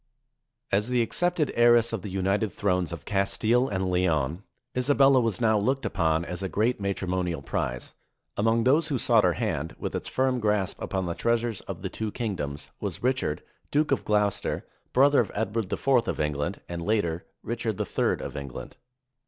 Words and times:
As 0.71 0.89
the 0.89 1.03
accepted 1.03 1.51
heiress 1.53 1.93
of 1.93 2.01
the 2.01 2.09
united 2.09 2.51
thrones 2.51 2.91
of 2.91 3.05
Castile 3.05 3.67
and 3.69 3.91
Leon, 3.91 4.41
Isabella 4.75 5.21
was 5.21 5.39
now 5.39 5.59
looked 5.59 5.85
upon 5.85 6.25
as 6.25 6.41
a 6.41 6.49
great 6.49 6.81
matrimonial 6.81 7.43
prize. 7.43 7.93
Among 8.35 8.63
those 8.63 8.87
who 8.87 8.97
sought 8.97 9.23
her 9.23 9.33
hand, 9.33 9.75
with 9.77 9.93
its 9.93 10.07
firm 10.07 10.39
grasp 10.39 10.81
upon 10.81 11.05
the 11.05 11.13
treasures 11.13 11.61
of 11.67 11.83
the 11.83 11.89
two 11.89 12.09
kingdoms, 12.11 12.71
was 12.79 13.03
Richard, 13.03 13.43
Duke 13.69 13.91
of 13.91 14.03
Gloucester, 14.03 14.65
brother 14.91 15.19
of 15.19 15.29
Edward 15.35 15.71
IV 15.71 15.87
of 16.07 16.19
England, 16.19 16.61
and 16.67 16.81
later 16.81 17.23
Richard 17.43 17.79
III 17.79 18.25
of 18.25 18.35
England. 18.35 18.77